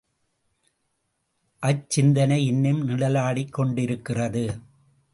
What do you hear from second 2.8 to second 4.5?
நிழலாடிக் கொண்டிருக்கிறது.